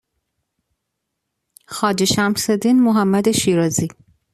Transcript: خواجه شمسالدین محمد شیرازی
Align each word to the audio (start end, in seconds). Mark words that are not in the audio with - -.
خواجه 1.67 2.05
شمسالدین 2.05 2.81
محمد 2.83 3.31
شیرازی 3.31 3.87